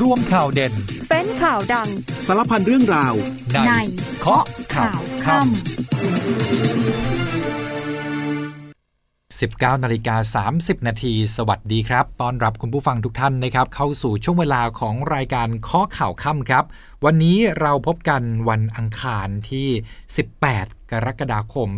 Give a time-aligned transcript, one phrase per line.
[0.00, 0.74] ร่วมข่าวเด่น
[1.10, 1.88] เป็นข่าวดัง
[2.26, 3.14] สารพันเรื่องราว
[3.66, 3.72] ใน
[4.20, 5.48] เคาะข่าวค่ำ
[9.74, 16.64] 19นาฬิกา30 นาที สวัสดีครับ ต้อนรับคุณผู้ฟังทุกท่านนะครับ เข้าสู่ช่วงเวลาของรายการเคาะข่าวค่ำครับ
[17.04, 19.68] วันนี้เราพบกันวันอังคารที่
[20.26, 21.68] 18 กรกฎาคม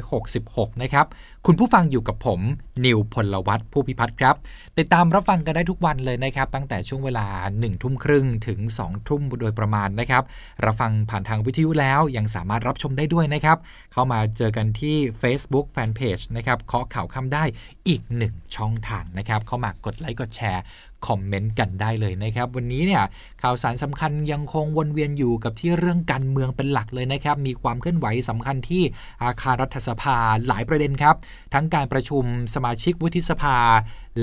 [0.00, 1.06] 2566 นะครับ
[1.46, 2.40] คุณผู้ฟังอยู่กับผม
[2.84, 4.34] นิวพลวัตผู้พิพัฒน์ครับ
[4.78, 10.22] ติดตามรับฟังกันได้ทุกวันเลยนะครับ ตั้งแต่ช่วงเวลา 1 ทุ่มครึ่งถึง 2 ทุ่มโดยประมาณนะครับ
[10.64, 13.58] รับฟังผ่านทางวิทยุแล้วยังสามารถรับชมได้ด้วยนะครับ
[13.92, 17.44] เข้ามาเจอกันที่ Facebook Fanpage นะครับเคาะข่าวคำได้
[17.88, 20.62] อีกหนึ่งช่องทางนะครับ เข้ามากดไลค์กดแชร์
[21.06, 23.02] คอมเมนต์กันได้เลยนะครับ วันนี้เนี่ย
[23.42, 28.82] ข่าวสารสำคัญยังคงวนเวียนอยู่กับที่เรื่องการเมืองเป็นหลักเลยนะครับ มีความเคลื่อนไหวสำคัญที่
[29.24, 30.16] อาคารรัฐสภา
[30.48, 31.14] หลายประเด็นครับ
[31.54, 32.24] ทั้งการประชุม
[32.54, 33.56] สมาชิกวุฒิสภา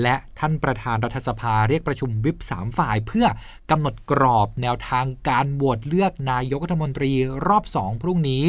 [0.02, 3.26] และท่านประธานรัฐสภาเรียกประชุมวิป3ฝ่าย เพื่อ
[3.70, 7.12] กำหนดกรอบแนวทางการโหวตเลือกนายกรัฐมนตรี
[7.46, 8.44] รอบ 2 พรุ่งนี้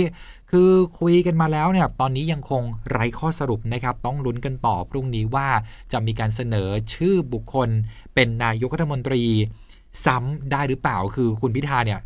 [0.52, 5.50] คือคุยกันมาแล้วเนี่ยตอนนี้ยังคงไร้ข้อสรุปนะครับ ต้องลุ้นกันต่อพรุ่งนี้ว่า
[5.92, 7.70] จะมีการเสนอชื่อบุคคล
[8.14, 9.23] เป็นนายกรัฐมนตรี
[10.06, 12.00] ซ้ำได้หรือเปล่าคือคุณพิธาเนี่ย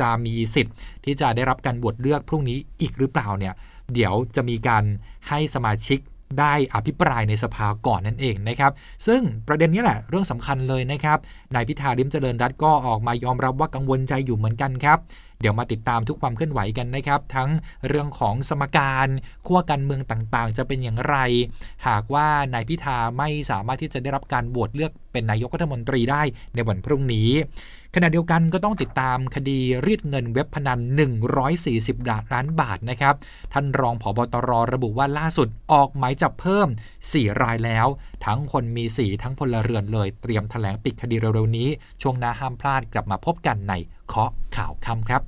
[0.00, 3.54] จะมีสิทธิ์ที่จะได้รับการโหวตเลือกพรุ่งนี้อีกหรือเปล่าเนี่ย
[3.94, 4.84] เดี๋ยวจะมีการ
[5.28, 5.98] ให้สมาชิก
[6.40, 8.72] ได้อภิปรายในสภาก่อนนั่นเองนะครับ
[9.06, 11.18] ซึ่งประเด็นนี้แหละเรื่องสำคัญเลยนะครับ
[11.54, 14.98] นายพิธาลิมเจริญรัตก็ออกมายอมรับว่ากังวลใจอยู่เหมือนกันครับ
[15.40, 17.50] เดี๋ยวมาติดตามทุกความเคลื่อนไหวกันนะครับ ทั้ง
[17.88, 19.08] เรื่องของสมการ
[19.46, 21.16] ขั้วการเมืองต่างๆ จะเป็นอย่างไร
[21.86, 26.22] หากว่านายพิธาไม่สามารถที่จะได้รับการโหวตเลือก เป็นนายกรัฐมนตรีได้
[26.54, 27.30] ในวันพรุ่งนี้
[27.94, 30.80] ขณะเดียวกันก็ต้องติดตามคดีรีดเงินเว็บพนัน
[31.40, 33.14] 140ล้านบาทนะครับ
[33.52, 36.68] ท่านรองผบตรระบุว่าล่าสุดออกหมายจับเพิ่ม
[37.04, 37.86] 4 รายแล้ว
[38.24, 41.68] ทั้งคนมีสีทั้งพลเรือนเลย เตรียมแถลงปิดคดีเร็วๆนี้
[42.02, 43.74] ช่วงหน้าห้ามพลาดกลับมาพบกันใน
[44.08, 45.22] เคาะข่าวคำครับ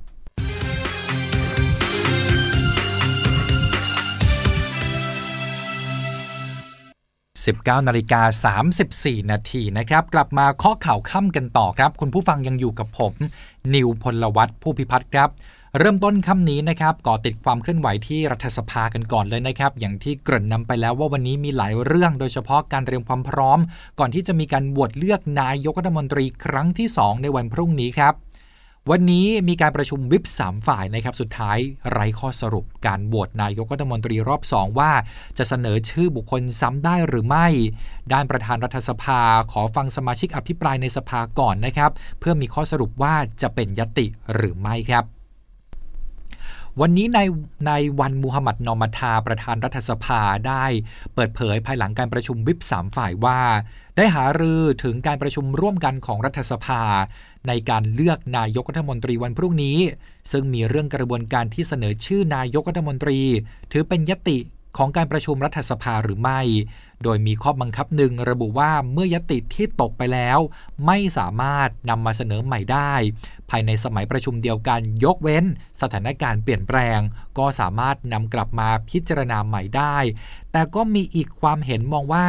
[7.43, 13.13] 19นาฬิกา34 นาทีนะครับ กลับมาเคาะข่าวค่ำกันต่อครับ คุณผู้ฟังยังอยู่กับผม
[13.73, 15.29] นิวพลวัตผู้พิพัฒน์ครับ
[15.79, 23.59] เริ่มต้นค่ำนี้นะครับก่อติดความเคลื่อนไหวที่รัฐสภากันก่อนเลยนะครับ อย่างที่เกริ่นนำไปแล้วว่าวันนี้มีหลายเรื่อง โดยเฉพาะการเตรียมความพร้อม
[23.99, 28.24] ก่อนที่จะมีการบวชเลือกนายกรัฐมนตรีครั้งที่ 2 ในวันพรุ่งนี้ครับ
[28.91, 31.57] วันนี้มีการประชุมวิป3ฝ่ายนะครับ สุดท้าย
[31.91, 34.91] ไร้ข้อสรุปการโหวตนายกรัฐมนตรีรอบ 2 ว่า
[35.37, 37.47] จะเสนอชื่อบุคคลซ้ำได้หรือไม่
[38.13, 45.03] ด้านประธานรัฐสภาขอฟังสมาชิกอภิปรายในสภาก่อนนะครับ เพื่อมีข้อสรุปว่าจะเป็นยติหรือไม่ครับ
[46.81, 47.19] วันนี้ใน
[47.67, 50.65] ในวันมูฮัมหมัดนอมัทาประธานรัฐสภาได้
[51.13, 53.39] เปิดเผยภายหลังการประชุมวิป3ฝ่ายว่า
[53.97, 56.81] ได้หารือถึงการประชุมร่วมกันของรัฐสภา
[57.47, 59.77] ในการเลือกนายกรัฐมนตรีวันพรุ่งนี้
[60.31, 63.19] ซึ่งมีเรื่องกระบวนการที่เสนอชื่อนายกรัฐมนตรี
[63.71, 64.37] ถือเป็นยติ
[64.77, 66.39] ของการประชุมรัฐสภาหรือไม่
[67.03, 70.39] โดยมีข้อบังคับหนึ่งระบุว่าเมื่อยติที่ตกไปแล้ว
[70.85, 72.93] ไม่สามารถนำมาเสนอใหม่ได้
[73.49, 75.45] ภายในสมัยประชุมเดียวกันยกเว้น
[75.81, 76.99] สถานการณ์เปลี่ยนแปลง
[77.37, 79.97] ก็สามารถนำกลับมาพิจารณาใหม่ได้
[80.51, 82.27] แต่ก็มีอีกความเห็นมองว่า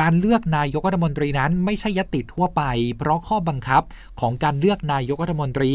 [0.00, 2.62] การเลือกนายกรัฐมนตรีนั้นไม่ใช่ยติทั่วไป
[2.98, 3.82] เพราะข้อบังคับ
[4.20, 5.72] ของการเลือกนายกรัฐมนตรี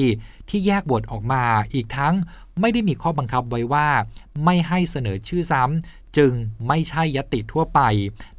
[0.49, 1.43] ที่แยกบทออกมา
[1.73, 2.13] อีกทั้ง
[2.61, 3.87] ไม่ได้มีข้อบังคับไว้ว่า
[4.43, 6.33] ไม่ให้เสนอชื่อซ้ำ จึง
[6.67, 7.81] ไม่ใช่ยติทั่วไป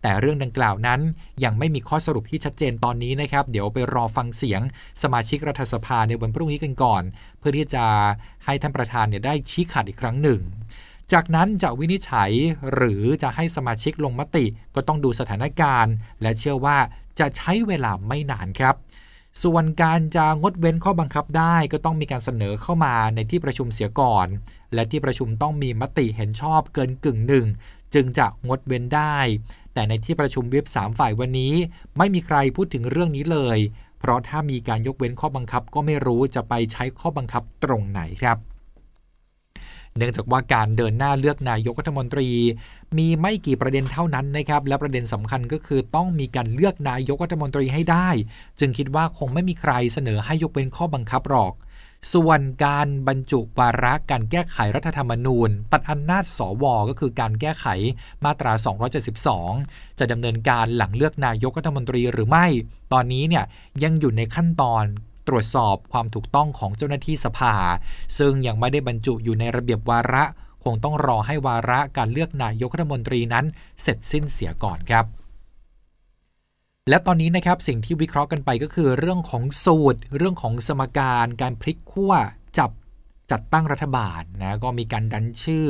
[0.02, 1.00] แต่เรื่องดังกล่าวนั้น
[1.44, 4.60] ยังไม่มีข้อสรุปที่ชัดเจนตอนนี้นะครับ เดี๋ยวไปรอฟังเสียง
[5.02, 7.02] สมาชิกรัฐสภาในวันพรุ่งนี้กันก่อน
[7.38, 7.84] เพื่อที่จะ
[8.44, 10.40] ให้ท่านประธานเนี่ยได้ชี้ขาดอีกครั้งหนึ่ง
[11.12, 12.30] จากนั้นจะวินิจฉัย
[12.74, 14.44] หรือจะให้สมาชิกลงมติ
[14.74, 16.78] ก็ต้องดูสถานการณ์ และเชื่อว่า
[17.18, 18.74] จะใช้เวลาไม่นานครับ
[19.42, 24.26] ส่วนการจะงดเว้นข้อบังคับได้ก็ต้องมีการเสนอเข้ามาในที่ประชุมเสียก่อน
[24.74, 27.46] และที่ประชุมต้องมีมติเห็นชอบเกินกึ่งหนึ่ง
[27.94, 29.18] จึงจะงดเว้นได้
[29.74, 31.54] แต่ในที่ประชุมเว็บ 3 ฝ่ายวันนี้
[31.98, 33.58] ไม่มีใครพูดถึงเรื่องนี้เลย
[33.98, 38.38] เพราะถ้ามีการยกเว้นข้อบังคับก็ไม่รู้จะไปใช้ข้อบังคับตรงไหนครับ
[39.98, 42.28] เนื่องจากว่าการเดินหน้าเลือกนายกรัฐมนตรี
[42.98, 48.08] มีไม่กี่ประเด็นเท่านั้นนะครับ และประเด็นสำคัญก็คือต้องมีการเลือกนายกรัฐมนตรีให้ได้
[48.60, 51.54] จึงคิดว่าคงไม่มีใครเสนอให้ยกเว้นข้อบังคับหรอก
[52.12, 57.66] ส่วนการบรรจุวาระการแก้ไขรัฐธรรมนูญ ตัดอำนาจสวก็คือการแก้ไข
[58.24, 58.52] มาตรา
[59.26, 62.46] 272 จะดำเนินการหลังเลือกนายกรัฐมนตรีหรือไม่
[62.92, 63.44] ตอนนี้เนี่ย
[63.82, 64.84] ยังอยู่ในขั้นตอน
[65.28, 67.54] ตรวจสอบความถูกต้องของเจ้าหน้าที่สภา
[68.18, 70.24] ซึ่งยังไม่ได้บรรจุอยู่ในระเบียบวาระ
[70.64, 73.44] คงต้องรอให้วาระการเลือกนายกรัฐมนตรีนั้น
[73.82, 75.04] เสร็จสิ้นเสียก่อนครับ
[76.88, 82.12] และตอนนี้นะครับสิ่งที่วิเคราะห์กันไปก็คือเรื่องของสูตร เรื่องของสมการ การพลิกขั้ว
[82.58, 82.70] จับ
[83.30, 85.66] จัดตั้งรัฐบาลนะก็มีการดันชื่อ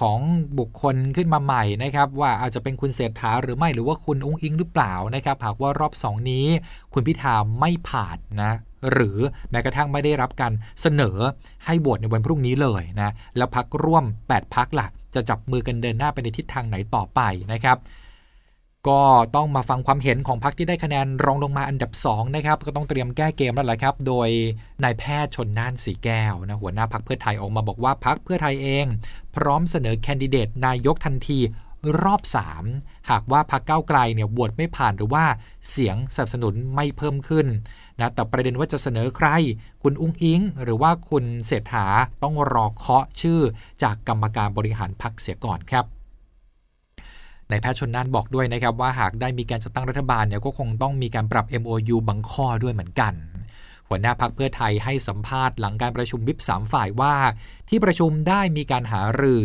[0.00, 0.18] ของ
[0.58, 6.46] บุคคลขึ้นมาใหม่นะครับ ว่าอาจจะเป็นคุณเศรษฐาหรือไม่หรือว่าคุณองค์อิงหรือเปล่านะครับ หากว่ารอบสองนี้
[6.92, 8.52] คุณพิธาไม่ผ่านนะ
[8.92, 9.18] หรือ
[9.50, 11.16] แม้กระทั่งไม่ได้รับการเสนอ
[11.64, 17.20] ให้บวชในวันพรุ่งนี้เลยนะแล้วพักร่วม 8พักล่ะจะจับมือกันเดินหน้าไปในทิศทางไหนต่อไป
[17.52, 17.78] นะครับ
[18.88, 19.02] ก็
[19.36, 24.28] ต้องมาฟังความเห็นของพรรคที่ได้คะแนนรองลงมาอันดับ2นะครับก็ต้องเตรียมแก้เกมแล้วแหละครับ โดย
[24.82, 28.86] นายแพทย์ชนน่านสีแก้วนะหัวหน้าพรรคเพื่อไทยออกมาบอกว่าพรรคเพื่อไทยเอง
[29.36, 31.38] พร้อมเสนอแคนดิเดตนายกทันที
[32.02, 32.22] รอบ
[32.66, 35.24] 3 หากว่าพรรคก้าวไกลเนี่ยบวชไม่ผ่านหรือว่า
[35.70, 37.46] เสียงสนับสนุนไม่เพิ่มขึ้น
[38.00, 39.28] นะแต่ประเด็นว่าจะเสนอใคร
[39.82, 41.86] คุณอุ้งอิง หรือว่าคุณเศรษฐา
[42.22, 43.40] ต้องรอเคาะชื่อ
[43.82, 45.84] จากกรรมการบริหารพรรคเสียก่อนครับ
[47.50, 53.14] นายแพทย์ชนน่านบอกด้วยนะครับว่าหากได้มีการจัดตั้งรัฐบาลเนี่ยก็คงต้องมีการปรับ MOU บางข้อด้วยเหมือนกัน
[53.88, 57.14] หัวหน้าพักเพื่อไทยให้สัมภาษณ์หลังการประชุมวิปสามฝ่ายว่า
[57.68, 59.42] ที่ประชุมได้มีการหารือ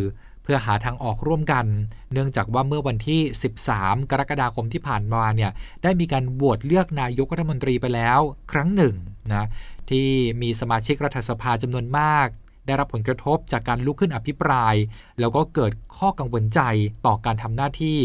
[0.51, 1.66] พื่อหาทางออกร่วมกัน
[2.13, 3.22] เนื่องจากว่าเมื่อวันที่
[3.66, 5.51] 13 กรกฎาคมที่ผ่านมาเนี่ย
[5.84, 8.19] ได้มีการโหวตเลือกนายกรัฐมนตรีไปแล้ว
[8.51, 8.96] ครั้งหนึ่ง
[9.34, 9.46] นะ
[9.90, 10.07] ที่
[10.42, 12.28] มีสมาชิกรัฐสภาจำนวนมาก
[12.66, 14.75] ได้รับผลกระทบจากการลุกขึ้นอภิปราย
[15.19, 16.62] แล้วก็เกิดข้อกังวลใจ
[17.06, 17.98] ต่อการทำหน้าที่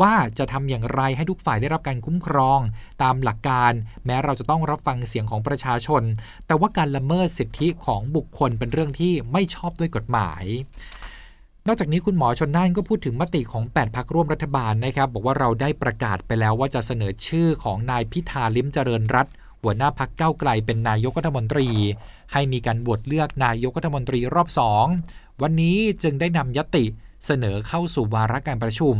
[0.00, 2.60] ว่าจะทำอย่างไรให้ทุกฝ่ายได้รับการคุ้มครอง
[3.02, 3.72] ตามหลักการ
[4.06, 6.02] แม้เราจะต้องรับฟังเสียงของประชาชน
[6.46, 10.44] แต่ว่าการละเมิดสิทธิของบุคคลเป็นเรื่องที่ไม่ชอบด้วยกฎหมาย
[11.66, 19.26] นอกจากนี้คุณหมอชนน่านก็พูดถึงมติของ 8พักร่วมรัฐบาลนะครับ บอกว่าเราได้ประกาศไปแล้วว่าจะเสนอชื่อของนายพิธาลิมเจริญรัต
[19.62, 21.68] หัวหน้าพักเก้าไกลเป็นนายกรัฐมนตรี
[22.32, 24.86] ให้มีการบวชเลือกนายกรัฐมนตรีรอบสอง
[25.42, 26.84] วันนี้จึงได้นำยติ
[27.26, 28.94] เสนอเข้าสู่วาระการประชุม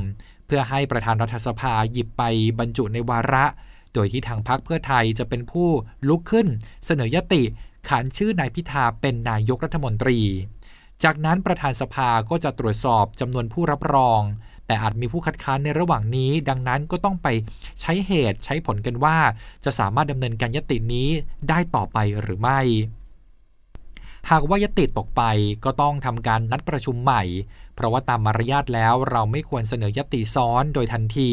[0.46, 2.22] เพื่อให้ประธานรัฐสภาหยิบไป
[2.58, 3.44] บรรจุในวาระ
[3.94, 5.68] โดยที่ทางพรรคเพื่อไทยจะเป็นผู้
[6.08, 6.46] ลุกขึ้น
[6.86, 7.42] เสนอยติ
[7.88, 10.18] ขานชื่อนายพิธาเป็นนายกรัฐมนตรี
[11.04, 14.20] จากนั้นประธานสภาก็จะตรวจสอบจำนวนผู้รับรอง
[14.66, 17.28] แต่อาจมีผู้คัดค้านในระหว่างนี้ ดังนั้นก็ต้องไป
[17.80, 19.16] ใช้เหตุใช้ผลกันว่า
[19.64, 21.08] จะสามารถดำเนินการยตินี้
[21.48, 22.60] ได้ต่อไปหรือไม่
[24.30, 25.22] หากว่ายติตกไป
[25.64, 27.22] ก็ต้องทำการนัดประชุมใหม่
[27.74, 31.30] เพราะว่าตามมารยาทแล้วเราไม่ควรเสนอยติซ้อนโดยทันที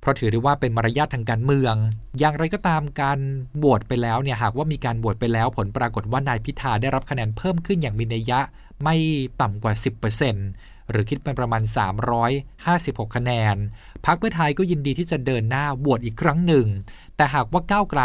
[0.00, 1.74] เพราะถือได้ว่าเป็นมารยาททางการเมือง
[2.18, 3.18] อย่างไรก็ตามการ
[3.58, 8.40] โหวตไปแล้วเนี่ยหากว่ามีการโหวตไปแล้วผลปรากฏว่านายพิธาได้รับคะแนนเพิ่มขึ้นอย่างมีนัยยะ
[8.82, 8.96] ไม่
[9.40, 9.72] ต่ำกว่า
[10.32, 11.62] 10%หรือคิดเป็นประมาณ
[12.38, 13.56] 356 คะแนน
[14.06, 16.66] พรรคเพื่อไทยก็ยินดีที่จะเดินหน้าโหวตอีกครั้งหนึ่ง
[17.18, 18.02] แต่หากว่าก้าวไกล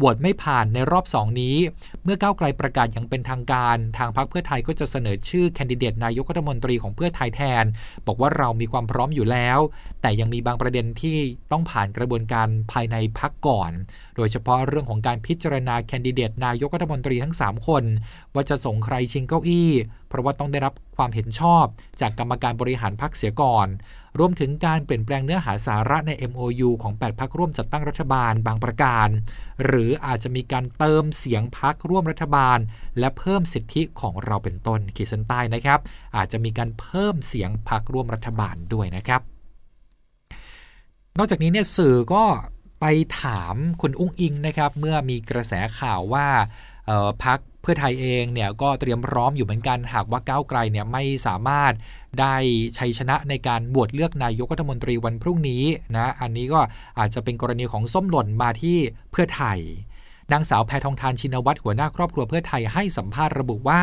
[0.00, 1.56] บวชไม่ผ่านในรอบสองนี้
[2.04, 7.64] เมื่อก้าวไกลประกาศอย่างเป็นทางการ ทางพรรคเพื่อไทยก็จะเสนอชื่อแคนดิเดตนายกรัฐมนตรีของเพื่อไทยแทน
[8.06, 9.58] บอกว่าเรามีความพร้อมอยู่แล้ว
[10.02, 11.18] แต่ยังมีบางประเด็นที่
[11.52, 13.70] ต้องผ่านกระบวนการภายในพรรคก่อน
[14.16, 17.84] โดยเฉพาะเรื่องของการพิจารณาแคนดิเดตนายกรัฐมนตรีทั้ง 3 คน
[18.34, 19.70] ว่าจะส่งใครชิงเก้าอี้
[20.08, 21.64] เพราะว่าต้องได้รับความเห็นชอบ
[22.00, 23.68] จากกรรมการบริหารพรรคเสียก่อน
[24.18, 29.08] รวมถึงการเปลี่ยนแปลงเนื้อหาสาระใน MOU ของ 8 พักร่วมจัดตั้งรัฐบาลบางประการ
[29.64, 32.58] หรืออาจจะมีการเติมเสียงพักร่วมรัฐบาล
[32.98, 35.78] และเพิ่มสิทธิของเราเป็นต้นขีดเส้นใต้นะครับ
[36.16, 39.20] อาจจะมีการเพิ่มเสียงพักร่วมรัฐบาลด้วยนะครับ
[41.18, 42.24] นอกจากนี้เนี่ยสื่อก็
[42.80, 42.86] ไป
[43.22, 46.26] ถามคุณอุ้งอิงนะครับ เมื่อมีกระแสข่าวว่า
[47.24, 47.38] พัก
[47.70, 51.72] พื่อไทยเองเนี่ยก็เตรียมพร้อมอยู่เหมือนกันหากว่าก้าวไกลเนี่ยไม่สามารถ
[52.20, 52.34] ได้
[52.78, 55.64] ชัยชนะในการบวชเลือกนายกรัฐมนตรีวันพรุ่งนี้
[55.96, 56.60] นะอันนี้ก็
[56.98, 58.78] อาจจะเป็นกรณีของส้มหล่นมาที่
[59.10, 59.58] เพื่อไทย
[60.32, 63.82] นางสาวแพทองทานชินวัตรหัวหน้าครอบครัวเพื่อไทยให้สัมภาษณ์ระบุว่า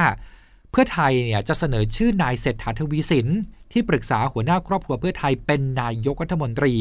[0.72, 3.28] เพื่อไทยเนี่ยจะเสนอชื่อนายเศรษฐาทวีสิน
[3.72, 6.74] ที่ปรึกษาหัวหน้าครอบครัวเพื่อไทยเป็นนายกรัฐมนตรี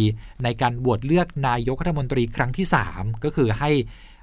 [0.44, 3.70] ในการบวชเลือกนายกรัฐมนตรีครั้งที่ 3 ก็คือให้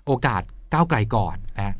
[0.05, 0.41] โอกาส
[0.73, 1.75] ก้าวไกลก่อนนะ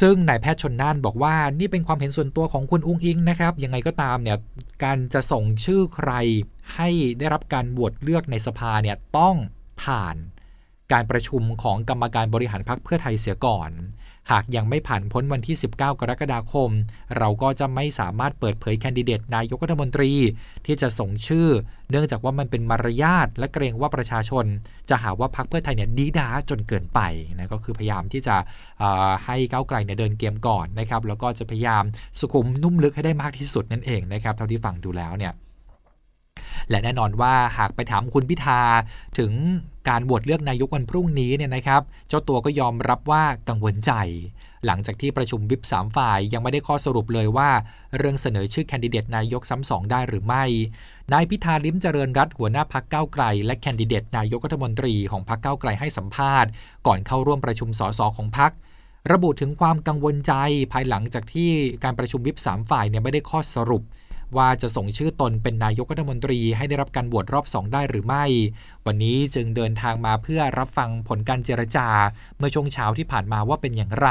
[0.00, 4.38] ซึ่งนายแพทย์ชนน่านบอกว่านี่เป็นความเห็นส่วนตัวของคุณอุ้งอิงนะครับยังไงก็ตามเนี่ย
[4.84, 6.10] การจะส่งชื่อใคร
[6.74, 9.36] ให้ได้รับการโหวตเลือกในสภาเนี่ยต้อง
[9.82, 10.16] ผ่าน
[10.92, 13.70] การประชุมของกรรมการบริหารพรรคเพื่อไทยเสียก่อน
[14.30, 16.70] หากยังไม่ผ่านพ้นวันที่ 19 กรกฎาคม
[17.18, 20.12] เราก็จะไม่สามารถเปิดเผยแคนดิเดตนายกรัฐมนตรี
[20.66, 21.48] ที่จะส่งชื่อ
[21.90, 24.44] เนื่องจากว่ามันเป็นมารยาทและเกรงว่าประชาชน
[24.90, 27.00] จะหาว่าพรรคเพื่อไทยเนี่ยดีด้าจนเกินไป
[27.38, 28.36] นะก็คือพยายามที่จะ
[29.24, 31.82] ให้ก้าวไกลเนี่ยเดินเกมก่อนนะครับแล้วก็จะพยายาม
[32.20, 35.32] สุขุมนุ่มลึกให้ได้มากที่สุดนั่นเองนะครับเท่าที่ฟังดูแล้วเนี่ย
[36.70, 38.60] และแน่นอนว่าหากไปถามคุณพิธา
[39.18, 39.32] ถึง
[39.88, 43.92] การโหวตเลือกนายกวันพรุ่งนี้เนี่ยนะครับ เจ้าตัวก็ยอมรับว่ากังวลใจ
[44.66, 47.50] หลังจากที่ประชุมวิปสามฝ่ายยังไม่ได้ข้อสรุปเลยว่า
[47.96, 50.44] เรื่องเสนอชื่อแคนดิเดตนายกซ้ำสองได้หรือไม่
[51.12, 56.50] นายพิธาลิ้มเจริญรัตหัวหน้าพักเก้าไกล และแคนดิเดตนายกรัฐมนตรีของพักเก้าไกลให้สัมภาษณ์
[56.86, 58.52] ก่อนเข้าร่วมประชุมสสของพัก
[59.12, 60.32] ระบุถึงความกังวลใจ
[60.72, 61.50] ภายหลังจากที่
[61.84, 63.82] การประชุมวิปสามฝ่ายเนี่ยไม่ได้ข้อสรุป
[64.36, 68.24] ว่าจะส่งชื่อตนเป็นนายกรัฐมนตรีให้ได้รับการบวชรอบสองได้หรือไม่
[68.86, 71.88] วันนี้จึงเดินทางมาเพื่อรับฟังผลการเจรจา
[72.38, 74.08] เมื่อช่วงเช้าที่ผ่านมาว่าเป็นอย่างไร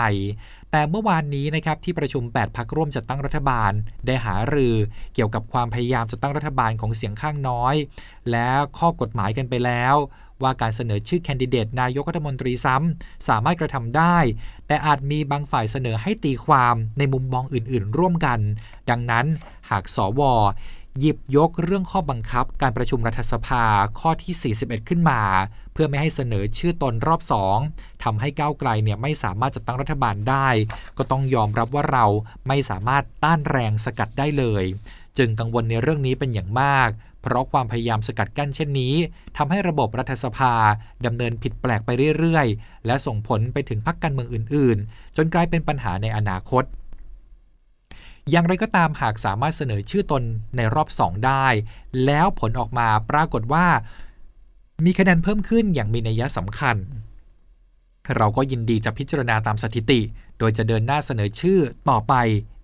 [0.71, 3.71] แต่เมื่อวานนี้นะครับที่ประชุม 8 พักร่วมจัดตั้งรัฐบาล
[4.05, 4.75] ได้หารือ
[5.13, 7.75] เกี่ยวกับความพยายามจัดตั้งรัฐบาลของเสียงข้างน้อย
[8.31, 8.47] และ
[8.77, 9.95] ข้อกฎหมายกันไปแล้ว
[10.43, 14.17] ว่าการเสนอชื่อแคนดิเดตนายกรัฐมนตรีซ้ำ สามารถกระทำได้
[14.67, 18.39] แต่อาจมีบางฝ่ายเสนอให้ตีความในมุมมองอื่น ๆ ร่วมกัน
[18.89, 19.25] ดังนั้น
[19.71, 20.21] หากสว
[20.99, 23.63] หยิบยกเรื่องข้อบังคับการประชุมรัฐสภา
[23.99, 25.21] ข้อที่ 41 ขึ้นมา
[25.73, 27.57] เพื่อไม่ให้เสนอชื่อตนรอบสอง
[28.03, 30.47] ทำให้ก้าวไกลเนี่ยไม่สามารถจัดตั้งรัฐบาลได้
[30.97, 32.05] ก็ต้องยอมรับว่าเรา
[32.47, 34.63] ไม่สามารถต้านแรงสกัดได้เลย
[35.17, 36.89] จึงกังวลในเรื่องนี้เป็นอย่างมาก
[37.21, 38.95] เพราะความพยายามสกัดกั้นเช่นนี้
[39.37, 40.53] ทำให้ระบบรัฐสภา
[41.05, 46.63] ดำเนินผิดแปลกไปเรื่อยๆ และส่งผลไปถึงพรรคการเมืองอื่น ๆ จนกลายเป็นปัญหาในอนาคต
[48.29, 50.23] อย่างไรก็ตามหากสามารถเสนอชื่อตน
[50.57, 51.45] ในรอบสองได้
[52.05, 53.65] แล้วผลออกมาปรากฏว่า
[54.85, 56.77] มีคะแนนเพิ่มขึ้นอย่างมีนัยสำคัญ
[58.17, 59.99] เราก็ยินดีจะพิจารณาตามสถิติ
[60.39, 61.59] โดยจะเดินหน้าเสนอชื่อ
[61.89, 62.13] ต่อไป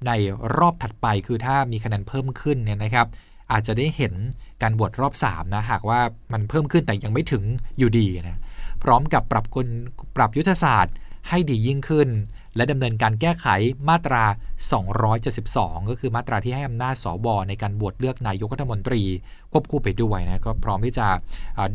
[0.08, 0.12] ใน
[0.58, 3.08] รอบถัดไปคือถ้ามีคะแนนเพิ่มขึ้นเนี่ยนะครับ
[3.52, 4.14] อาจจะได้เห็น
[4.62, 6.00] การบวชรอบ 3 นะ หากว่า
[6.34, 7.44] มันเพิ่มขึ้นแต่ยังไม่ถึง
[7.78, 8.40] อยู่ดีนะ
[8.84, 9.68] พร้อมกับปรับกล
[10.16, 10.96] ปรับยุทธศาสตร์
[11.30, 12.10] ให้ดียิ่งขึ้น
[12.56, 13.48] และดำเนินการแก้ไข
[13.90, 14.24] มาตรา
[14.66, 19.04] 272 ก็คือมาตราที่ให้อำนาจสวในการบวชเลือกนายกรัฐมนตรี
[19.52, 21.08] ควบคู่ไปด้วยนะก็พร้อมที่จะ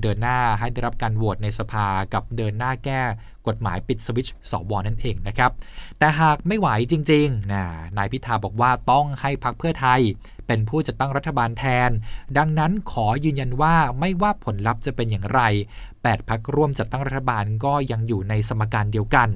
[0.03, 3.01] เดินหน้าให้ได้รับการโหวตในสภากับเดินหน้าแก้
[3.47, 5.51] กฎหมายปิดสวิตช์สวนั่นเองนะครับ
[5.99, 7.65] แต่หากไม่ไหวจริงๆนะ
[7.97, 10.01] นายพิธาบอกว่าต้องให้พักเพื่อไทย
[10.47, 11.91] เป็นผู้จัดตั้งรัฐบาลแทน
[12.39, 15.41] ดังนั้นขอยืนยันว่าไม่ว่าผลลัพธ์จะเป็นอย่างไร
[15.87, 19.29] 8พักร่วมจัดตั้งรัฐบาลก็ยังอยู่ในสมการเดียวกัน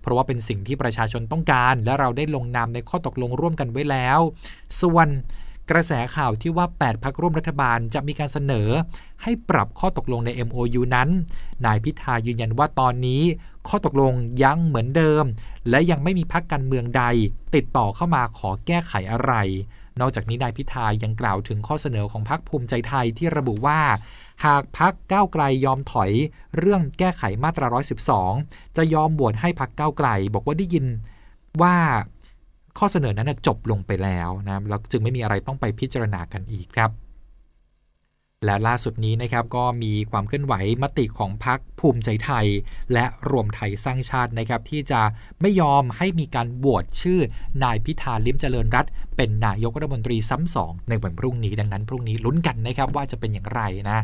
[0.00, 4.20] เพราะว่าเป็นสิ่งที่ประชาชนต้องการ และเราได้ลงนามในข้อตกลงร่วมกันไว้แล้ว
[4.80, 5.08] ส่วน
[5.70, 8.68] กระแสข่าวที่ว่า 8 พักร่วมรัฐบาลจะมีการเสนอ
[9.22, 11.08] ให้ปรับข้อตกลงใน MOU นั้น
[11.64, 13.22] นายพิธายืนยันว่าตอนนี้
[13.68, 15.24] ข้อตกลงยังเหมือนเดิม
[15.70, 17.04] และยังไม่มีพักการเมืองใด
[17.54, 19.32] ติดต่อเข้ามาขอแก้ไขอะไร
[20.00, 23.80] นอกจากนี้นายพิธายังกล่าวถึงข้อเสนอของพรรคภูมิใจไทยที่ระบุว่า
[24.44, 26.10] หากพรรคก้าวไกลยอมถอย
[26.58, 27.66] เรื่องแก้ไขมาตรา
[28.22, 30.86] 112 จะยอมบวชให้พรรคก้าวไกล บอกว่าได้ยิน
[31.62, 31.76] ว่า
[32.78, 36.90] ข้อเสนอนั้นจบลงไปแล้วนะแล้วจึงไม่มีอะไรต้องไปพิจารณากันอีกครับ
[38.44, 42.46] และล่าสุดนี้นะครับก็มีความเคลื่อนไหวมติของพรรคภูมิใจไทย
[42.92, 45.00] และรวมไทยสร้างชาตินะครับที่จะ
[45.40, 47.20] ไม่ยอมให้มีการบวชชื่อ
[47.64, 48.86] นายพิธาลิ้มเจริญรัต
[49.16, 53.60] เป็นนายกรัฐมนตรีซ้ำสองในวันพรุ่งนี้ดังนั้นพรุ่งนี้ลุ้นกันนะครับว่าจะเป็นอย่างไร
[53.90, 53.98] นะ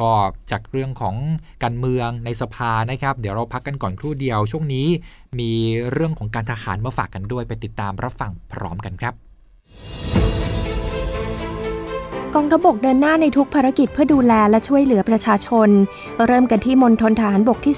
[0.00, 0.10] ก็
[0.50, 1.14] จากเรื่องของ
[1.62, 4.86] การเมืองในสภานะครับ เดี๋ยวเราพักกันก่อนครู่เดียวช่วงนี้
[5.38, 5.52] มี
[5.92, 9.14] เรื่องของการทหารมาฝากกันด้วยไปติดตามรับฟังพร้อมกันครับ
[12.36, 15.68] กองทัพบกเดินหน้าในทุกภารกิจเพื่อดูแลและช่วยเหลือประชาชน
[16.26, 17.74] เริ่มกันที่มณฑลทหารบกที่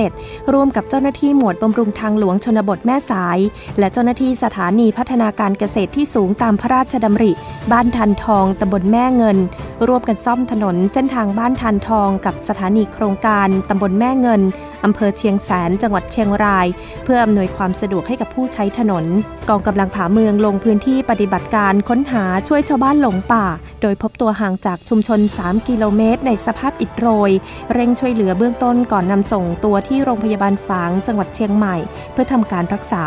[0.00, 3.38] 37 ร่วมกับเจ้าหน้าที่หมวดบำรุงทางหลวงชนบทแม่สาย
[3.78, 7.32] และเจ้าหน้าที่สถานีพัฒนาการเกษตรที่สูงตามพระราชดำริ
[7.72, 9.38] บ้านทันทองตำบลแม่เงิน
[9.86, 14.42] ร่วมกันซ่อมถนนเส้นทางบ้านทันทองกับสถานีโครงการตำบลแม่เงิน
[14.84, 16.66] อำเภอเชียงแสน จังหวัดเชียงราย
[17.04, 19.04] เพื่ออำนวยความสะดวกให้กับผู้ใช้ถนน
[19.48, 23.46] กองกำลังผาเมืองลงพื้นที่ปฏิบัติการค้นหาช่วยชาวบ้านหลงป่า
[23.82, 27.30] โดยพบตัวห่างจากชุมชน 3 กิโลเมตร ในสภาพอิดโรย
[27.72, 31.76] เร่งช่วยเหลือเบื้องต้นก่อนนำส่งตัวที่โรงพยาบาลฝางจังหวัดเชียงใหม่
[32.12, 33.04] เพื่อทำการรักษา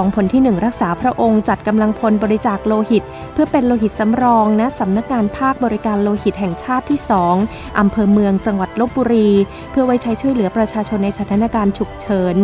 [0.00, 3.02] องพลที่ 1 รักษาพระองค์จัดกำลังพลบริจาคโลหิต
[3.32, 6.98] เพื่อเป็นโลหิตสำรองณสำนักงานภาคบริการโลหิตแห่งชาติที่
[7.40, 9.30] 2อำเภอเมืองจังหวัดลบบุรี
[9.70, 12.36] เพื่อไว้ใช้ช่วยเหลือประชาชนในสถานการณ์ฉุกเฉิน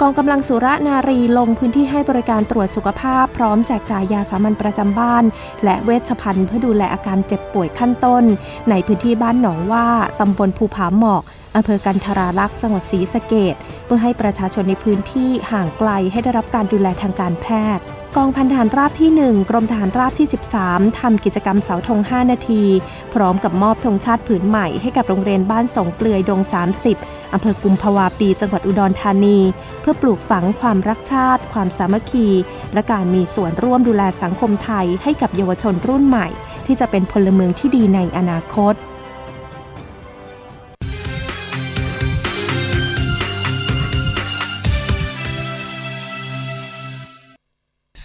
[0.00, 5.24] กองกำลังสุรนารีลงพื้นที่ให้บริการตรวจสุขภาพ พร้อมแจกจ่ายยาสามัญประจำบ้าน
[5.64, 8.24] และเวชภัณฑ์เพื่อดูแลอาการเจ็บป่วยขั้นต้น
[8.70, 9.86] ในพื้นที่บ้านหนองว่า
[10.20, 11.22] ตำบลภูผาหมอก
[11.56, 13.54] อำเภอกันทราลักษ์จังหวัดศรีสะเกด
[13.84, 17.46] เพื่อให้ประชาชนในพื้นที่ห่างไกลให้ได้รับการดูแลทางการแพ
[17.78, 17.84] ทย์
[18.16, 20.28] กองพันทหารราบที่ 1 กรมทหารราบที่
[20.62, 22.64] 13ทำกิจกรรมเสาธง 5 นาที
[23.14, 26.40] พร้อมกับมอบธงชาติผืนใหม่ให้กับโรงเรียนบ้านสงเปลือยดง
[26.86, 29.38] 30อำเภอกุมภาวาปี จังหวัดอุดรธานี
[29.80, 32.28] เพื่อปลูกฝังความรักชาติ ความสามัคคี
[32.74, 36.26] และการมีส่วนร่วมดูแลสังคมไทย ให้กับเยาวชนรุ่นใหม่
[36.66, 38.74] ที่จะเป็นพลเมืองที่ดีในอนาคต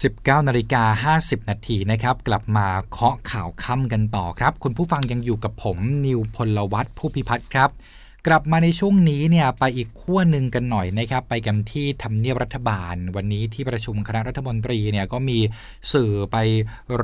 [0.04, 7.70] 19นาฬิกา50 นาทีนะครับ กลับมาเคาะข่าวค่ำกันต่อครับ คุณผู้ฟังยังอยู่กับผมนิวพลวัตผู้พิพัฒน์ครับ
[8.26, 15.38] กลับมาในช่วงนี้เนี่ยไปอีกขั้วหนึ่งกันหน่อยนะครับ ไปกันที่ทำเนียบรัฐบาล วันนี้ที่ประชุมคณะรัฐมนตรีเนี่ยก็มี
[15.92, 16.36] สื่อไป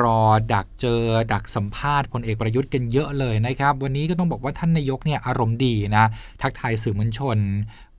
[0.00, 0.20] รอ
[0.52, 6.04] ดักเจอ ดักสัมภาษณ์พลเอกประยุทธ์กันเยอะเลยนะครับ วันนี้ก็ต้องบอกว่าท่านนายกเนี่ยอารมณ์ดีนะ
[6.42, 7.38] ทักทายสื่อมวลชน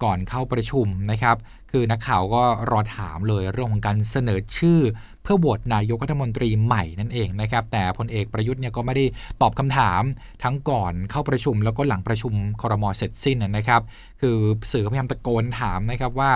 [0.04, 1.38] ก่อนเข้าประชุมนะครับ
[1.72, 4.80] คือนักข่าวก็รอถามเลยเรื่องของการเสนอชื่อ
[5.24, 9.06] เพื่อโหวตนายกรัฐมนตรีใหม่นั่นเองนะครับ แต่พลเอกประยุทธ์เนี่ยก็ไม่ได้
[9.42, 10.02] ตอบคำถาม
[10.44, 13.82] ทั้งก่อนเข้าประชุม แล้วก็หลังประชุมครมเสร็จสิ้นนะครับ
[14.22, 14.38] คือ
[14.72, 16.32] สื่อพยายามตะโกนถามนะครับว่า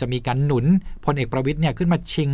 [0.00, 0.66] จะมีการหนุน
[1.04, 2.30] พลเอกประวิทย์เนี่ยขึ้นมาชิง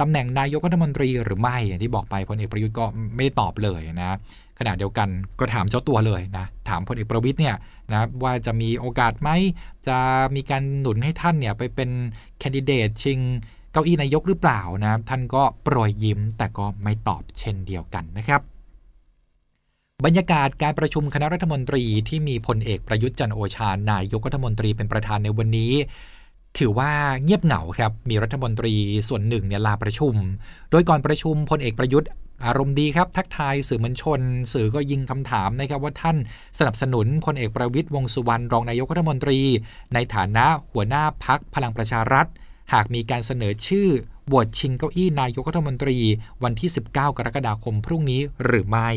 [0.00, 2.84] ตำแหน่งนายกรัฐมนตรีหรือไม่อย่างที่บอกไปพลเอกประยุทธ์ก็
[3.14, 4.16] ไม่ได้ตอบเลยนะ
[4.58, 5.08] ขณะเดียวกัน
[5.40, 7.56] ก็ถามเจ้าตัวเลยนะถามพลเอกประวิทย์เนี่ย
[7.92, 9.30] นะว่าจะมีโอกาสไหม
[9.88, 9.98] จะ
[10.34, 11.90] มีการหนุนให้ท่านเนี่ยไปเป็น
[12.38, 13.18] แคนดิเดตชิง
[13.72, 18.40] เก้าอี้นายกหรือเปล่านะท่านก็โปรยยิ้มแต่ก็ไม่ตอบเช่นเดียวกันนะครับ
[20.04, 25.72] บรรยากาศการประชุมคณะรัฐมนตรีที่มีพลเอกประยุทธ์จันโอชานายกรัฐมนตรีเป็นประธานในวันนี้
[26.58, 26.92] ถือว่า
[27.24, 28.74] เงียบเหงาครับ มีรัฐมนตรี
[29.08, 30.14] ส่วนหนึ่งเนี่ยลาประชุม
[30.70, 32.10] โดยก่อนประชุมพลเอกประยุทธ์
[32.46, 34.20] อารมณ์ดีครับ ทักทายสื่อมวลชน
[34.52, 36.16] สื่อก็ยิงคำถามนะครับว่าท่าน
[36.58, 39.40] สนับสนุนพลเอกประวิทย์วงสุวรรณรองนายกรัฐมนตรี
[39.94, 42.26] ในฐานะหัวหน้าพักพลังประชารัฐ
[42.72, 43.88] หากมีการเสนอชื่อ
[44.26, 45.98] โหวตชิงเก้าอี้นายกรัฐมนตรี
[46.44, 48.90] วันที่ 19 กรกฎาคมพรุ่งนี้หรือไม่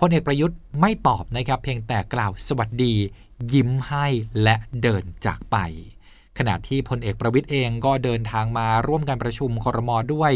[0.00, 2.94] พลเอกประยุทธ์ไม่ตอบนะครับ เพียงแต่กล่าวสวัสดี
[3.52, 4.06] ยิ้มให้
[4.42, 5.58] และเดินจากไป
[6.38, 10.32] ขณะที่พลเอกประวิทย์เองก็เดินทางมาร่วมการประชุมครมอด้วย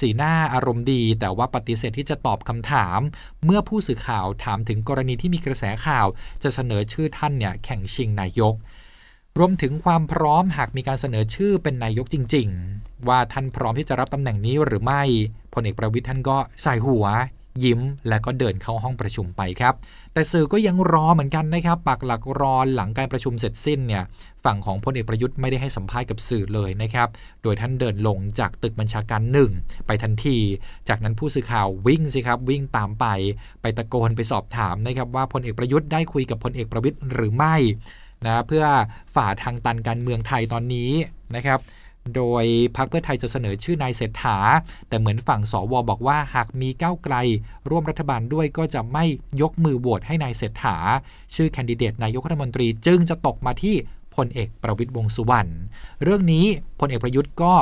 [0.00, 2.98] สีหน้าอารมณ์ดี แต่ว่าปฏิเสธที่จะตอบคำถาม
[3.44, 6.06] เมื่อผู้สื่อข่าวถามถึงกรณีที่มีกระแสข่าว
[6.42, 8.54] จะเสนอชื่อท่านเนี่ยแข่งชิงนายก
[9.38, 15.02] รวมถึงความพร้อมหากมีการเสนอชื่อเป็นนายกจริง ๆ ว่าท่านพร้อมที่จะรับตำแหน่งนี้หรือไม่
[15.54, 17.06] พลเอกประวิทย์ท่านก็ใส่หัว
[17.64, 19.74] ยิ้ม และก็เดินเข้าห้องประชุมไปครับ
[20.16, 24.02] แต่สื่อก็ยังรอเหมือนกันนะครับปักหลักรอหลังการประชุมเสร็จสิ้นเนี่ย
[24.44, 27.08] ฝั่งของพลเอกประยุทธ์ไม่ได้ให้สัมภาษณ์กับสื่อเลยนะครับ
[27.42, 29.50] โดยท่านเดินลงจากตึกบัญชาการหนึ่ง
[29.86, 30.38] ไปทันที
[30.88, 33.06] จากนั้นผู้สื่อข่าววิ่งสิครับวิ่งตามไป
[33.60, 37.56] ไปตะโกนไปสอบถามนะครับว่าพลเอกประยุทธ์ได้คุยกับพลเอกประวิทย์หรือไม่
[38.24, 38.64] นะเพื่อ
[39.14, 40.90] ฝ่าทางตันการเมืองไทยตอนนี้
[41.36, 41.58] นะครับ
[42.14, 42.44] โดย
[42.76, 44.38] พรรคเพื่อไทยจะเสนอชื่อนายเศรษฐา
[44.88, 47.14] แต่เหมือนฝั่งสวบอกว่าหากมีก้าวไกล
[47.70, 49.04] ร่วมรัฐบาลด้วยก็จะไม่
[49.40, 50.76] ยกมือโหวตให้นายเศรษฐา
[51.34, 53.74] ชื่อแคนดิเดตนายกรัฐมนตรีจึงจะตกมาที่
[54.16, 55.50] พลเอกประวิตยวงสุวรรณ
[56.02, 56.46] เรื่องนี้
[56.80, 57.54] พลเอกประยุทธ์ก็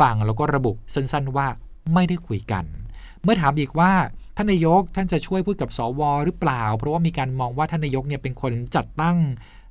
[0.00, 1.46] ฟังแล้วก็ระบุสั้นๆว่า
[1.94, 2.64] ไม่ได้คุยกัน
[3.22, 3.92] เมื่อถามอีกว่า
[4.36, 9.16] ท่านนายกท่านจะช่วยพูดกับสวหรือเปล่า เพราะว่ามีการมองว่าท่านนายกเนี่ยเป็นคนจัดตั้ง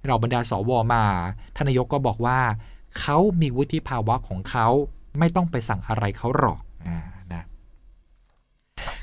[0.05, 1.03] เราบรรดาสวมา
[1.55, 2.39] ท่านนายกก็บอกว่า
[2.99, 4.67] เขามีวุฒิภาวะของเขา
[5.19, 6.89] ไม่ต้องไปสั่งอะไรเขาหรอกอ
[7.33, 7.43] นะ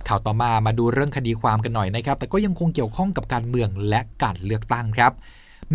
[0.09, 5.13] ข่าวต่อมามาดูเรื่องคดีความกันหน่อยนะครับ แต่ก็ยังคงเกี่ยวข้องกับการเมืองและการเลือกตั้งครับ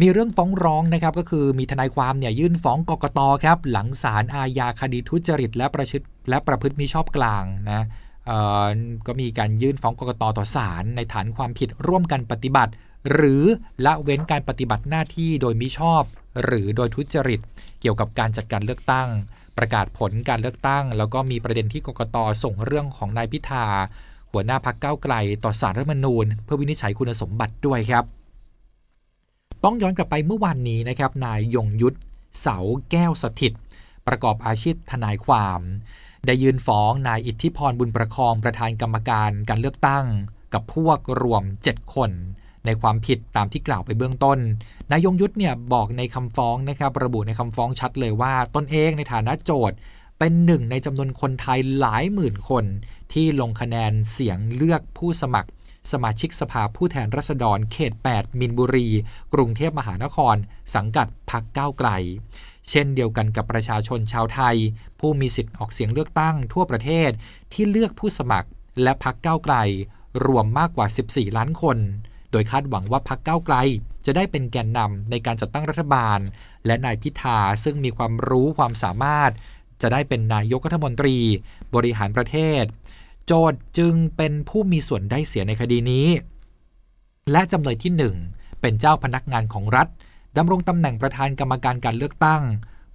[0.02, 7.82] มีเรื่องฟ้องร้องนะครับก็คือมีทนายความเนี่ยยื่นฟ้องกกตครับ หลังศาลอาญาคดีทุจริต และประชดและประพฤติมิชอบกลางนะ
[9.08, 12.72] ก็มีการยื่นฟ้องกกตต่อศาลในฐานความผิดร่วมกันปฏิบัติ
[13.12, 13.44] หรือ
[13.86, 16.04] ละเว้นการปฏิบัติหน้าที่โดยมิชอบ
[16.44, 17.40] หรือโดยทุจริต
[17.82, 19.10] เกี่ยวกับการจัดการเลือกตั้ง
[19.58, 23.66] ประกาศผลการเลือกตั้ง แล้วก็มีประเด็นที่กกตส่งเรื่องของนายพิธา
[24.32, 25.14] หัวหน้าพักเก้าไกล
[25.44, 28.06] ต่อสารรัฐมนูญ เพื่อวินิจฉัยคุณสมบัติด้วยครับ
[29.64, 31.98] ต้องย้อนกลับไปเมื่อวานนี้นะครับนายยงยุทธ
[32.42, 32.58] เสา
[32.92, 33.54] แก้วสถิต
[34.08, 35.62] ประกอบอาชีพทนายความ
[36.26, 40.06] ได้ยืนฟ้องนายอิทธิพรบุญประคองประธานกรรมการการเลือกตั้ง
[40.54, 42.12] กับพวกรวม 7 คน
[42.66, 44.40] ในความผิดตามที่กล่าวไปเบื้องต้น
[44.92, 49.78] นายยงยุทธเนี่ยบอกในคำฟ้องนะครับระบุในคำฟ้องชัดเลยว่าตนเองในฐานะโจทย์
[50.20, 52.66] เป็นหนึ่งในจำนวนคนไทยหลายหมื่นคน
[53.14, 55.50] ที่ลงคะแนนเสียงเลือกผู้สมัคร
[55.92, 58.90] สมาชิกสภาผู้แทนรัษฎรเขต 8 มินบุรี
[59.34, 60.36] กรุงเทพมหานคร
[60.76, 61.90] สังกัดพักก้าวไกล
[62.70, 64.58] เช่นเดียวกันกับประชาชนชาวไทย
[65.00, 67.10] ผู้มีสิทธิ์ออกเสียงเลือกตั้งทั่วประเทศ
[67.54, 68.50] ที่เลือกผู้สมัคร
[68.84, 69.56] และพักก้าวไกล
[70.26, 71.78] รวมมากกว่า 14 ล้านคน
[72.32, 73.56] โดยคาดหวังว่าพรรคก้าไกล
[74.06, 76.20] จะได้เป็นแกนนำในการจัดตั้งรัฐบาล
[76.66, 79.32] และนายพิธาซึ่งมีความรู้ความสามารถ
[79.82, 81.18] จะได้เป็นนายกรัฐมนตรี
[81.76, 82.64] บริหารประเทศ
[83.26, 86.08] โจทย์จึงเป็นผู้มีส่วนได้เสียในคดีนี้
[87.32, 87.94] และจำเลยที่
[88.28, 89.88] 1 เป็นเจ้าพนักงานของรัฐ
[90.38, 92.44] ดำรงตำแหน่งประธานกรรมการการเลือกตั้ง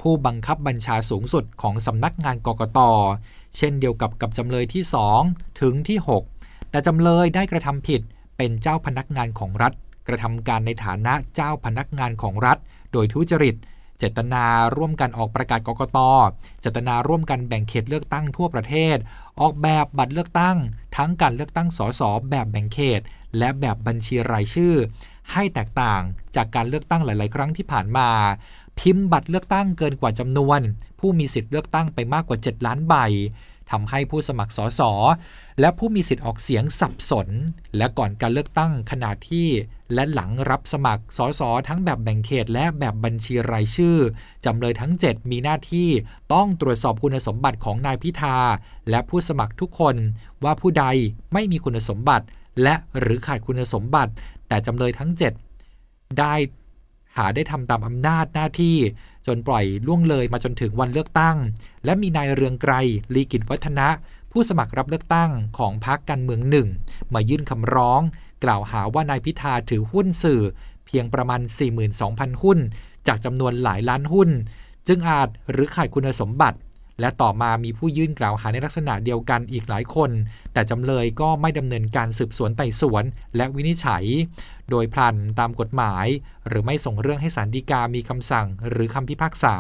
[0.03, 2.79] ผู้บังคับบัญชาสูงสุดของสำนักงานกกต
[3.57, 4.83] เช่นเดียวกับกับจำเลยที่
[5.22, 5.99] 2 ถึงที่
[6.35, 8.01] 6 แต่จำเลยได้กระทำผิด
[8.37, 9.72] เป็นเจ้าพนักงานของรัฐ
[10.09, 12.59] กระทำการในฐานะเจ้าพนักงานของรัฐ
[12.92, 13.57] โดยทุจริต
[13.99, 14.44] เจตนา
[14.77, 15.99] ร่วมกันออกประกาศกกต
[16.61, 18.96] เจตนาร่วมกันแบ่งเขตเลือกตั้งทั่วประเทศ
[19.40, 20.57] ออกแบบบัตรเลือกตั้ง
[20.96, 23.01] ทั้งการเลือกตั้งสสแบบแบ่งเขต
[23.38, 24.75] และแบบบัญชีรายชื่อ
[25.33, 26.03] ให้แตกต่าง
[26.37, 28.09] จากการเลือกตั้งหลาย ๆ ครั้งที่ผ่านมา
[28.79, 30.61] พิมพ์บัตรเลือกตั้งเกินกว่าจำนวน
[31.01, 32.94] ผู้มีสิทธิ์เลือกตั้งไปมากกว่า 7 ล้านใบ
[33.70, 34.81] ทำให้ผู้สมัครสส
[35.61, 37.29] และผู้มีสิทธิ์ออกเสียงสับสน
[37.77, 39.49] และก่อนการเลือกตั้งขณะที่
[39.95, 43.97] และหลังรับสมัครสสทั้งแบบแบ่งเขตและแบบบัญชีรายชื่อ
[44.45, 45.88] จำเลยทั้ง 7 มีหน้าที่
[46.33, 48.37] ต้องตรวจสอบคุณสมบัติของนายพิธา
[48.90, 49.97] และผู้สมัครทุกคน
[50.45, 50.85] ว่าผู้ใด
[51.33, 52.27] ไม่มีคุณสมบัติ
[52.62, 54.12] และหรือขาดคุณสมบัติ
[54.49, 55.11] แต่จำเลยทั้ง
[55.64, 56.35] 7 ได้
[57.16, 58.77] หาได้ทำตามอำนาจหน้าที่
[59.27, 61.37] จนปล่อยล่วงเลยมาจนถึงวันเลือกตั้ง
[61.85, 62.73] และมีนายเรืองไกร
[63.14, 63.88] ลีกิจวัฒนะ
[64.38, 66.68] ผู้สมัครรับเลือกตั้งของพรรคการเมืองหนึ่ง
[67.14, 68.01] มายื่นคำร้อง
[68.44, 70.42] กล่าวหาว่านายพิธาถือหุ้นสื่อ
[70.87, 71.40] เพียงประมาณ
[71.92, 72.59] 42,000 หุ้น
[73.09, 74.31] จากจำนวนหลายล้านหุ้น
[74.88, 76.59] จึงอาจหรือขาดคุณสมบัติ
[77.01, 80.11] และต่อมามีผู้ยื่นกล่าวหาในลักษณะเดียวกันอีกหลายคน
[80.53, 83.05] แต่จำเลยก็ไม่ดำเนินการสืบสวนไต่สวน
[83.37, 84.05] และวินิจฉัย
[84.70, 86.07] โดยพลันตามกฎหมาย
[86.49, 89.57] หรือไม่ส่งเรื่องให้ศาลฎีกามีคำสั่งหรือคำพิพากษา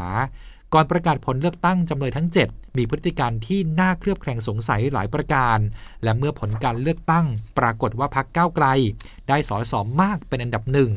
[0.72, 5.58] ก่อนประกาศผลเลือกตั้งจำเลยทั้ง 7 มีพฤติการที่น่าเคลือบแคลงสงสัยหลายประการ
[6.02, 7.26] และเมื่อผลการเลือกตั้ง
[7.58, 8.66] ปรากฏว่าพรรคก้าวไกล
[9.28, 10.90] ได้สอสอมากเป็นอันดับหนึ่ง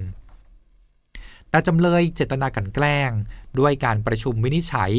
[1.49, 3.11] แต่จำเลยเจตนากันแกล้ง
[3.59, 4.91] ด้วยการประชุมวินิจฉัย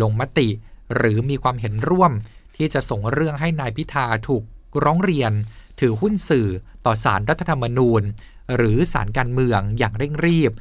[0.00, 0.48] ลงมติ
[0.96, 2.12] หรือมีความเห็นร่วม
[2.56, 4.42] ที่จะส่งเรื่องให้นายพิธาถูก
[4.84, 5.32] ร้องเรียน
[5.80, 6.48] ถือหุ้นสื่อ
[6.84, 8.02] ต่อสารรัฐธรรมนูญ
[8.56, 10.52] หรือสารการเมืองอย่างเร่งรีบ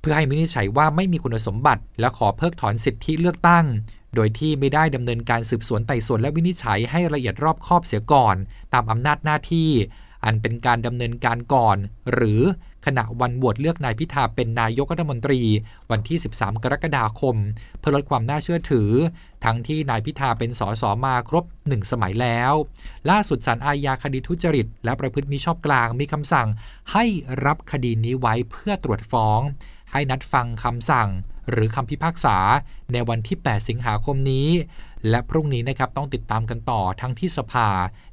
[0.00, 3.66] เพื่อให้วินิจฉัยว่าไม่มีคุณสมบัติ และขอเพิกถอนสิทธิเลือกตั้ง
[4.14, 8.36] โดยที่ไม่ได้ดำเนินการสืบสวนไต่สวนและวินิจฉัยให้ละเอียดรอบคอบเสียก่อน
[8.72, 9.70] ตามอำนาจหน้าที่
[10.24, 11.76] อันเป็นการดำเนินการก่อน
[12.12, 12.40] หรือ
[12.86, 15.40] ขณะวันโหวตเลือกนายพิธาเป็นนายกรัฐมนตรี
[15.90, 17.36] วันที่ 13 กรกฎาคม
[17.78, 18.90] เพื่อลดความน่าเชื่อถือ
[19.44, 22.52] ทั้งที่นายพิธาเป็นสสมาครบ 1 สมัยแล้ว
[23.10, 26.48] ล่าสุดศาลอาญาคดีทุจริต และประพฤติมิชอบกลางมีคำสั่ง
[26.92, 27.04] ให้
[27.46, 29.40] รับคดีนี้ไว้เพื่อตรวจฟ้อง
[29.92, 31.08] ให้นัดฟังคำสั่ง
[31.50, 32.36] หรือคำพิพากษา
[32.92, 34.48] ในวันที่ 8 สิงหาคมนี้
[35.08, 37.68] และพรุ่งนี้นะครับต้องติดตามกันต่อทั้งที่สภา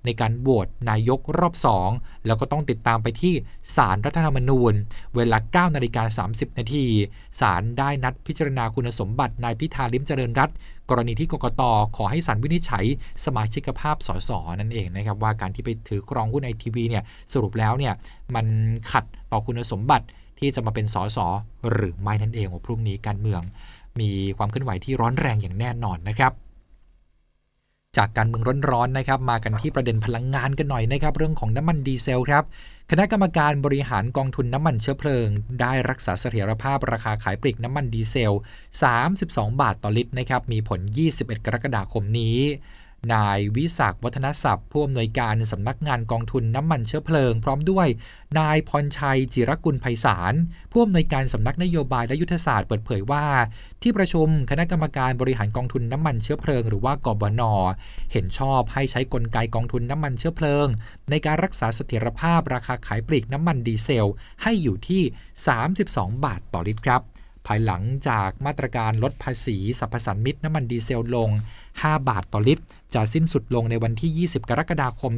[0.05, 1.55] ในการโหวตนายกรอบ
[1.89, 3.33] 2 แล้วก็ต้องติดตามไปที่
[3.75, 4.73] ศาลรรัฐธรรมนูญ
[5.15, 6.85] เวลา 9 นาฬิกา 30 นาที
[7.39, 10.49] ศาลได้นัดพิจารณาคุณสมบัตินายพิธาลิมเจริญรัต
[10.89, 11.61] กรณีที่กกต
[11.95, 12.85] ขอให้ศาลวินิจฉัย
[13.25, 17.93] สมาชิกภาพสสนั่นเองนะครับว่าการที่ไปถือครองหุ้นไอทีวีเนี่ยสรุปแล้วเนี่ย
[18.35, 18.45] มัน
[18.91, 20.05] ขัดต่อคุณสมบัติ
[20.39, 21.17] ที่จะมาเป็นสส
[21.71, 23.41] หรือไม่นั่นเองว่าพรุ่งนี้การเมือง
[23.99, 26.33] มีความเคลื่อนไหวที่ร้อนแรงอย่างแน่นอนนะครับ
[27.97, 32.43] จากการเมืองร้อนๆนะครับมากันที่ประเด็นพลังงานกันหน่อยนะครับเรื่องของน้ำมันดีเซลครับ
[32.91, 35.27] คณะกรรมการบริหารกองทุนน้ำมันเชื้อเพลิง
[35.61, 38.35] ได้รักษาเสถียรภาพราคาขายปลีกน้ำมันดีเซล
[38.95, 40.79] 32 บาทต่อลิตรนะครับมีผล
[41.13, 42.37] 21 กรกฎาคมนี้
[43.13, 47.87] นายวิศักวัฒนศัพท์ผู้อำนวยการสำนักงานกองทุนน้ำมันเชื้อเพลิง พร้อมด้วย
[48.39, 50.33] นายพรชัยจิรกุลไพศาล
[50.71, 53.25] ผู้อำนวยการสำนักนโยบายและยุทธศาสตร์เปิดเผยว่า
[53.81, 57.43] ที่ประชุมคณะกรรมการบริหารกองทุนน้ำมันเชื้อเพลิง หรือว่ากบน
[58.11, 60.67] เห็นชอบให้ใช้กลไกกองทุนน้ำมันเชื้อเพลิง
[61.09, 64.09] ในการรักษาเสถียรภาพราคาขายปลีกน้ำมันดีเซล
[64.43, 65.03] ให้อยู่ที่
[65.65, 67.01] 32 บาทต่อลิตรครับ
[67.47, 71.29] ภายหลังจากมาตรการลดภาษีสรรพสานมิตรน้ำมันดีเซลลง
[71.69, 75.13] 5 บาทต่อลิตร จะสิ้นสุดลงในวันที่ 20 กรกฎาคม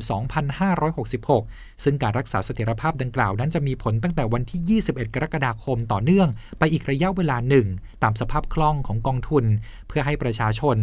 [0.90, 6.28] 2566 ซึ่งการรักษาเสถียรภาพดังกล่าวนั้นจะมีผลตั้งแต่วันที่ 21 กรกฎาคมต่อเนื่อง
[6.60, 7.68] ไปอีกระยะเวลาหนึ่ง
[8.04, 9.46] ตามสภาพคล่องของกองทุน
[9.88, 10.78] เพื่อให้ประชาชน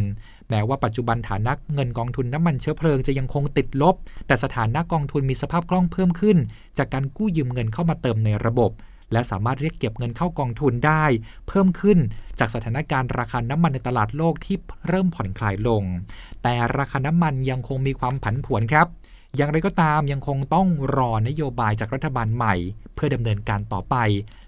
[0.51, 3.95] แม้ว่าปัจจุบันฐานะเงินกองทุนน้ำมันเชื้อเพลิงจะยังคงติดลบ
[4.27, 6.39] แต่สถานะกองทุนมีสภาพคล่องเพิ่มขึ้น
[6.79, 8.73] จากการกู้ยืมเงินเข้ามาเติมในระบบ
[9.13, 11.05] และสามารถเรียกเก็บเงินเข้ากองทุนได้
[11.49, 11.99] เพิ่มขึ้น
[12.39, 14.57] จากสถานการณ์ราคาน้ำมันในตลาดโลกที่
[14.89, 15.83] เริ่มผ่อนคลายลง
[16.43, 18.87] แต่ราคาน้ำมันยังคงมีความผันผวนครับ
[19.37, 22.55] อย่างไรก็ตามยังคงต้องรอนโยบายจากรัฐบาลใหม่
[22.95, 23.97] เพื่อดำเนินการต่อไป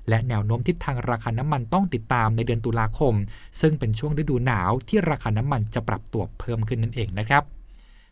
[0.08, 3.14] และแนวโน้มทิศทางราคาน้ำมันต้องติดตามในเดือนตุลาคม
[3.60, 7.42] ซึ่งเป็นช่วงฤดูหนาวที่ราคาน้ำมันจะปรับตัวเพิ่มขึ้นนั่นเองนะครับ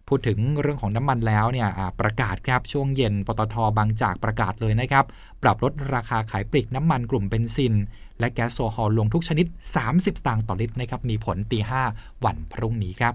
[0.08, 1.68] พูดถึงเรื่องของน้ำมันแล้วเนี่ย
[2.00, 5.04] ประกาศครับช่วงเย็นปตทบางจากประกาศเลยนะครับ
[5.42, 7.74] ปรับลดราคาขายปลีกน้ำมันกลุ่มเบนซิน
[8.18, 9.46] และแก๊สโซฮอลลงทุกชนิด
[9.80, 11.82] 30 สตางค์ต่อลิตรนะครับมีผลตีห้า
[12.24, 13.14] วันพรุ่งนี้ครับ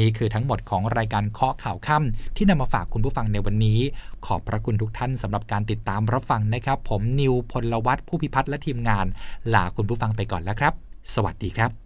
[0.00, 3.78] นี่คือทั้งหมดของรายการเคาะข่าวค่ำที่นำมาฝากคุณผู้ฟังในวันนี้
[4.26, 9.06] ขอบพระคุณทุกท่านสำหรับการติดตามรับฟังนะครับ ผมนิวพลวัตผู้พิพัฒน์และทีมงาน
[9.54, 10.72] ลาคุณผู้ฟังไปก่อนแล้วครับ
[11.14, 11.85] สวัสดีครับ